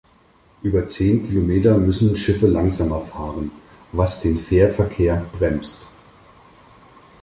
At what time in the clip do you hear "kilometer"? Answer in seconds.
1.27-1.77